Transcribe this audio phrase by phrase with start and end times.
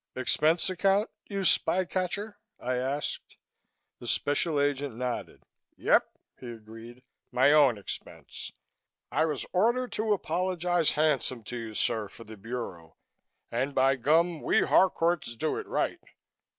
[0.15, 3.37] "Expense account, you spy catcher?" I asked.
[3.99, 5.43] The Special Agent nodded.
[5.77, 7.03] "Yep," he agreed.
[7.31, 8.51] "My own expense.
[9.11, 12.97] I was ordered to apologize handsome to you, sir, for the Bureau,
[13.51, 15.99] and by gum we Harcourts do it right.